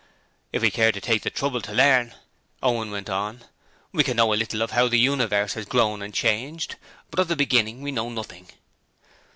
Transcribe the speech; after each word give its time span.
'If 0.51 0.63
we 0.63 0.71
care 0.71 0.91
to 0.91 0.99
take 0.99 1.21
the 1.21 1.29
trouble 1.29 1.61
to 1.61 1.71
learn,' 1.73 2.15
Owen 2.63 2.89
went 2.89 3.07
on, 3.07 3.43
'we 3.91 4.03
can 4.03 4.17
know 4.17 4.33
a 4.33 4.33
little 4.33 4.63
of 4.63 4.71
how 4.71 4.87
the 4.87 4.97
universe 4.97 5.53
has 5.53 5.67
grown 5.67 6.01
and 6.01 6.11
changed; 6.11 6.75
but 7.11 7.19
of 7.19 7.27
the 7.27 7.35
beginning 7.35 7.83
we 7.83 7.91
know 7.91 8.09
nothing.' 8.09 8.47